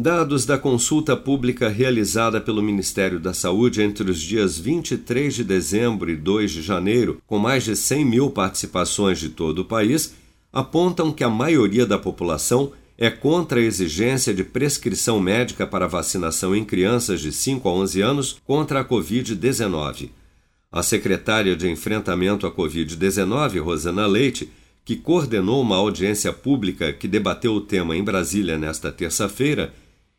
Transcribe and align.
Dados 0.00 0.46
da 0.46 0.56
consulta 0.56 1.16
pública 1.16 1.68
realizada 1.68 2.40
pelo 2.40 2.62
Ministério 2.62 3.18
da 3.18 3.34
Saúde 3.34 3.82
entre 3.82 4.08
os 4.08 4.20
dias 4.20 4.56
23 4.56 5.34
de 5.34 5.42
dezembro 5.42 6.08
e 6.08 6.14
2 6.14 6.52
de 6.52 6.62
janeiro, 6.62 7.20
com 7.26 7.36
mais 7.36 7.64
de 7.64 7.74
100 7.74 8.04
mil 8.04 8.30
participações 8.30 9.18
de 9.18 9.30
todo 9.30 9.58
o 9.58 9.64
país, 9.64 10.14
apontam 10.52 11.10
que 11.10 11.24
a 11.24 11.28
maioria 11.28 11.84
da 11.84 11.98
população 11.98 12.70
é 12.96 13.10
contra 13.10 13.58
a 13.58 13.62
exigência 13.62 14.32
de 14.32 14.44
prescrição 14.44 15.18
médica 15.18 15.66
para 15.66 15.88
vacinação 15.88 16.54
em 16.54 16.64
crianças 16.64 17.20
de 17.20 17.32
5 17.32 17.68
a 17.68 17.72
11 17.72 18.00
anos 18.00 18.40
contra 18.44 18.78
a 18.78 18.84
Covid-19. 18.84 20.10
A 20.70 20.80
secretária 20.80 21.56
de 21.56 21.68
Enfrentamento 21.68 22.46
à 22.46 22.52
Covid-19, 22.52 23.60
Rosana 23.60 24.06
Leite, 24.06 24.48
que 24.84 24.94
coordenou 24.94 25.60
uma 25.60 25.76
audiência 25.76 26.32
pública 26.32 26.92
que 26.92 27.08
debateu 27.08 27.52
o 27.52 27.60
tema 27.60 27.96
em 27.96 28.04
Brasília 28.04 28.56
nesta 28.56 28.92
terça-feira, 28.92 29.74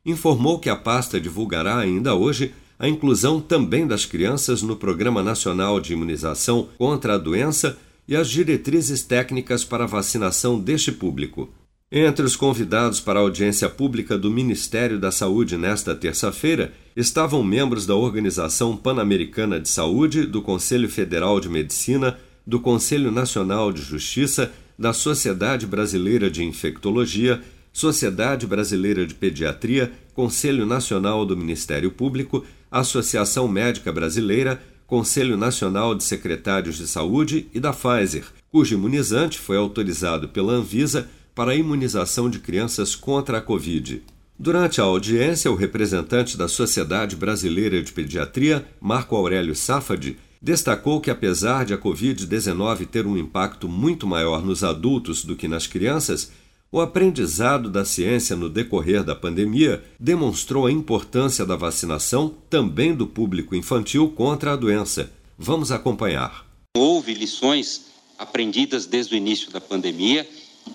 informou 0.06 0.60
que 0.60 0.70
a 0.70 0.76
pasta 0.76 1.20
divulgará 1.20 1.78
ainda 1.78 2.16
hoje 2.16 2.54
a 2.78 2.88
inclusão 2.88 3.42
também 3.42 3.86
das 3.86 4.06
crianças 4.06 4.62
no 4.62 4.76
Programa 4.76 5.22
Nacional 5.22 5.80
de 5.82 5.94
Imunização 5.94 6.70
contra 6.78 7.16
a 7.16 7.18
Doença 7.18 7.78
e 8.08 8.16
as 8.16 8.30
diretrizes 8.30 9.04
técnicas 9.04 9.66
para 9.66 9.84
a 9.84 9.88
vacinação 9.88 10.60
deste 10.60 10.92
público. 10.92 11.50
Entre 11.92 12.24
os 12.24 12.36
convidados 12.36 13.00
para 13.00 13.20
a 13.20 13.22
audiência 13.24 13.68
pública 13.68 14.18
do 14.18 14.32
Ministério 14.32 15.00
da 15.00 15.12
Saúde 15.12 15.58
nesta 15.58 15.96
terça-feira 15.96 16.72
estavam 16.96 17.44
membros 17.44 17.86
da 17.86 17.96
Organização 17.96 18.78
Pan-Americana 18.78 19.60
de 19.60 19.68
Saúde, 19.68 20.26
do 20.26 20.42
Conselho 20.42 20.88
Federal 20.88 21.40
de 21.40 21.50
Medicina, 21.50 22.18
do 22.46 22.60
Conselho 22.60 23.12
Nacional 23.12 23.74
de 23.74 23.82
Justiça, 23.82 24.52
da 24.78 24.94
Sociedade 24.94 25.68
Brasileira 25.68 26.30
de 26.30 26.44
Infectologia 26.44 27.42
Sociedade 27.80 28.46
Brasileira 28.46 29.08
de 29.08 29.16
Pediatria, 29.16 29.94
Conselho 30.14 30.66
Nacional 30.66 31.26
do 31.26 31.38
Ministério 31.38 31.90
Público, 31.90 32.44
Associação 32.70 33.48
Médica 33.48 33.90
Brasileira, 33.90 34.62
Conselho 34.86 35.38
Nacional 35.38 35.96
de 35.96 36.04
Secretários 36.04 36.76
de 36.76 36.86
Saúde 36.86 37.48
e 37.54 37.60
da 37.60 37.72
Pfizer, 37.72 38.26
cujo 38.52 38.76
imunizante 38.76 39.40
foi 39.40 39.56
autorizado 39.56 40.28
pela 40.28 40.52
Anvisa 40.52 41.10
para 41.34 41.52
a 41.52 41.56
imunização 41.56 42.30
de 42.30 42.40
crianças 42.40 42.96
contra 42.96 43.38
a 43.38 43.42
Covid. 43.42 44.04
Durante 44.38 44.82
a 44.82 44.84
audiência, 44.84 45.50
o 45.50 45.56
representante 45.56 46.38
da 46.38 46.50
Sociedade 46.50 47.16
Brasileira 47.16 47.82
de 47.82 47.94
Pediatria, 47.94 48.68
Marco 48.82 49.16
Aurélio 49.16 49.56
Safadi, 49.56 50.18
destacou 50.42 51.00
que, 51.00 51.10
apesar 51.10 51.64
de 51.64 51.74
a 51.74 51.78
Covid-19 51.78 52.86
ter 52.88 53.08
um 53.08 53.18
impacto 53.18 53.70
muito 53.70 54.06
maior 54.06 54.44
nos 54.46 54.66
adultos 54.66 55.24
do 55.24 55.34
que 55.34 55.48
nas 55.48 55.66
crianças, 55.66 56.30
o 56.72 56.80
aprendizado 56.80 57.68
da 57.70 57.84
ciência 57.84 58.36
no 58.36 58.48
decorrer 58.48 59.04
da 59.04 59.16
pandemia 59.16 59.84
demonstrou 60.00 60.68
a 60.68 60.72
importância 60.72 61.44
da 61.44 61.56
vacinação 61.56 62.36
também 62.48 62.94
do 62.94 63.08
público 63.08 63.56
infantil 63.56 64.10
contra 64.10 64.54
a 64.54 64.56
doença. 64.56 65.12
Vamos 65.38 65.72
acompanhar. 65.72 66.46
Houve 66.78 67.16
lições 67.16 67.86
aprendidas 68.20 68.86
desde 68.86 69.16
o 69.16 69.18
início 69.18 69.50
da 69.52 69.60
pandemia 69.60 70.30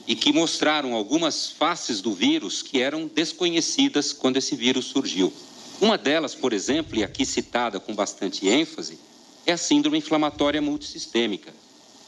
e 0.09 0.17
que 0.17 0.33
mostraram 0.33 0.95
algumas 0.95 1.53
faces 1.53 2.01
do 2.01 2.13
vírus 2.13 2.61
que 2.61 2.81
eram 2.81 3.07
desconhecidas 3.07 4.13
quando 4.13 4.39
esse 4.39 4.57
vírus 4.57 4.87
surgiu. 4.87 5.33
Uma 5.81 5.97
delas, 5.97 6.35
por 6.35 6.53
exemplo, 6.53 6.97
e 6.99 7.05
aqui 7.05 7.25
citada 7.25 7.79
com 7.79 7.95
bastante 7.95 8.49
ênfase, 8.49 8.99
é 9.47 9.53
a 9.53 9.57
síndrome 9.57 9.99
inflamatória 9.99 10.61
multissistêmica. 10.61 11.53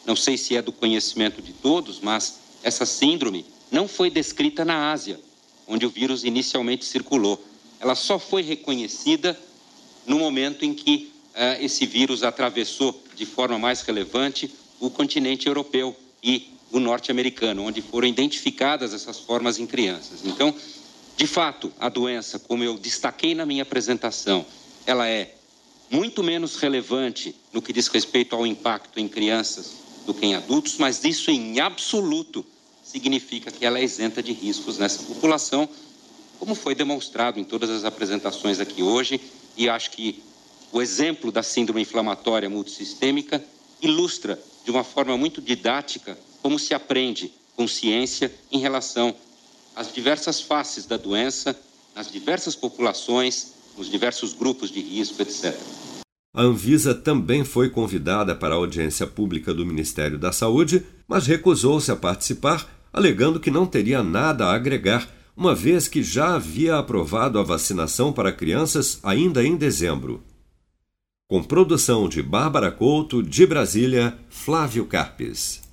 Não 0.04 0.16
sei 0.16 0.36
se 0.36 0.56
é 0.56 0.62
do 0.62 0.72
conhecimento 0.72 1.40
de 1.40 1.52
todos, 1.52 2.00
mas 2.00 2.40
essa 2.64 2.84
síndrome 2.84 3.44
não 3.70 3.88
foi 3.88 4.10
descrita 4.10 4.64
na 4.64 4.90
Ásia, 4.90 5.18
onde 5.66 5.84
o 5.84 5.90
vírus 5.90 6.24
inicialmente 6.24 6.84
circulou. 6.84 7.42
Ela 7.80 7.94
só 7.94 8.18
foi 8.18 8.42
reconhecida 8.42 9.38
no 10.06 10.18
momento 10.18 10.64
em 10.64 10.72
que 10.72 11.12
uh, 11.34 11.62
esse 11.62 11.84
vírus 11.84 12.22
atravessou 12.22 13.02
de 13.14 13.26
forma 13.26 13.58
mais 13.58 13.82
relevante 13.82 14.50
o 14.78 14.90
continente 14.90 15.46
europeu 15.46 15.96
e 16.22 16.50
o 16.70 16.78
norte-americano, 16.78 17.62
onde 17.62 17.80
foram 17.80 18.06
identificadas 18.06 18.92
essas 18.92 19.18
formas 19.18 19.58
em 19.58 19.66
crianças. 19.66 20.20
Então, 20.24 20.54
de 21.16 21.26
fato, 21.26 21.72
a 21.78 21.88
doença, 21.88 22.38
como 22.38 22.62
eu 22.62 22.76
destaquei 22.76 23.34
na 23.34 23.46
minha 23.46 23.62
apresentação, 23.62 24.44
ela 24.84 25.08
é 25.08 25.34
muito 25.90 26.22
menos 26.22 26.56
relevante 26.56 27.34
no 27.52 27.62
que 27.62 27.72
diz 27.72 27.88
respeito 27.88 28.34
ao 28.34 28.46
impacto 28.46 28.98
em 28.98 29.08
crianças 29.08 29.72
do 30.04 30.12
que 30.12 30.26
em 30.26 30.34
adultos, 30.34 30.76
mas 30.78 31.02
isso 31.04 31.30
em 31.30 31.60
absoluto 31.60 32.44
significa 32.86 33.50
que 33.50 33.64
ela 33.64 33.78
é 33.78 33.84
isenta 33.84 34.22
de 34.22 34.32
riscos 34.32 34.78
nessa 34.78 35.02
população, 35.02 35.68
como 36.38 36.54
foi 36.54 36.74
demonstrado 36.74 37.40
em 37.40 37.44
todas 37.44 37.68
as 37.68 37.84
apresentações 37.84 38.60
aqui 38.60 38.82
hoje, 38.82 39.20
e 39.56 39.68
acho 39.68 39.90
que 39.90 40.22
o 40.72 40.80
exemplo 40.80 41.32
da 41.32 41.42
síndrome 41.42 41.82
inflamatória 41.82 42.48
multissistêmica 42.48 43.42
ilustra 43.82 44.40
de 44.64 44.70
uma 44.70 44.84
forma 44.84 45.16
muito 45.16 45.40
didática 45.40 46.16
como 46.42 46.58
se 46.58 46.74
aprende 46.74 47.32
com 47.56 47.66
ciência 47.66 48.32
em 48.52 48.58
relação 48.58 49.14
às 49.74 49.92
diversas 49.92 50.40
faces 50.40 50.86
da 50.86 50.96
doença, 50.96 51.58
nas 51.94 52.10
diversas 52.10 52.54
populações, 52.54 53.54
nos 53.76 53.90
diversos 53.90 54.32
grupos 54.32 54.70
de 54.70 54.80
risco, 54.80 55.20
etc. 55.22 55.54
A 56.34 56.42
Anvisa 56.42 56.94
também 56.94 57.44
foi 57.44 57.70
convidada 57.70 58.34
para 58.34 58.54
a 58.54 58.58
audiência 58.58 59.06
pública 59.06 59.54
do 59.54 59.64
Ministério 59.64 60.18
da 60.18 60.32
Saúde, 60.32 60.84
mas 61.08 61.26
recusou-se 61.26 61.90
a 61.90 61.96
participar 61.96 62.75
alegando 62.96 63.38
que 63.38 63.50
não 63.50 63.66
teria 63.66 64.02
nada 64.02 64.46
a 64.46 64.54
agregar, 64.54 65.06
uma 65.36 65.54
vez 65.54 65.86
que 65.86 66.02
já 66.02 66.34
havia 66.34 66.78
aprovado 66.78 67.38
a 67.38 67.42
vacinação 67.42 68.10
para 68.10 68.32
crianças 68.32 68.98
ainda 69.02 69.44
em 69.44 69.54
dezembro. 69.54 70.22
Com 71.28 71.42
produção 71.42 72.08
de 72.08 72.22
Bárbara 72.22 72.72
Couto, 72.72 73.22
de 73.22 73.46
Brasília, 73.46 74.16
Flávio 74.30 74.86
Carpes. 74.86 75.65